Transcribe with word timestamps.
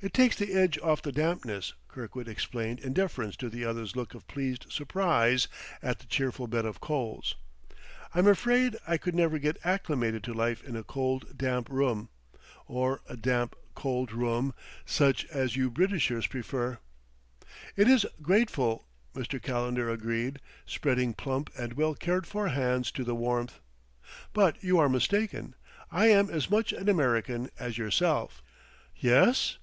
"It 0.00 0.14
takes 0.14 0.36
the 0.36 0.52
edge 0.52 0.78
off 0.78 1.02
the 1.02 1.10
dampness," 1.10 1.72
Kirkwood 1.88 2.28
explained 2.28 2.78
in 2.78 2.92
deference 2.92 3.34
to 3.38 3.50
the 3.50 3.64
other's 3.64 3.96
look 3.96 4.14
of 4.14 4.28
pleased 4.28 4.66
surprise 4.70 5.48
at 5.82 5.98
the 5.98 6.06
cheerful 6.06 6.46
bed 6.46 6.64
of 6.64 6.80
coals. 6.80 7.34
"I'm 8.14 8.28
afraid 8.28 8.76
I 8.86 8.96
could 8.96 9.16
never 9.16 9.40
get 9.40 9.58
acclimated 9.64 10.22
to 10.22 10.32
life 10.32 10.62
in 10.62 10.76
a 10.76 10.84
cold, 10.84 11.36
damp 11.36 11.68
room 11.68 12.10
or 12.68 13.00
a 13.08 13.16
damp 13.16 13.56
cold 13.74 14.12
room 14.12 14.54
such 14.86 15.24
as 15.32 15.56
you 15.56 15.68
Britishers 15.68 16.28
prefer." 16.28 16.78
"It 17.74 17.88
is 17.88 18.06
grateful," 18.22 18.86
Mr. 19.16 19.42
Calendar 19.42 19.90
agreed, 19.90 20.38
spreading 20.64 21.12
plump 21.12 21.50
and 21.58 21.72
well 21.72 21.96
cared 21.96 22.24
for 22.24 22.50
hands 22.50 22.92
to 22.92 23.02
the 23.02 23.16
warmth. 23.16 23.58
"But 24.32 24.62
you 24.62 24.78
are 24.78 24.88
mistaken; 24.88 25.56
I 25.90 26.06
am 26.06 26.30
as 26.30 26.48
much 26.48 26.72
an 26.72 26.88
American 26.88 27.50
as 27.58 27.78
yourself." 27.78 28.44
"Yes?" 28.94 29.56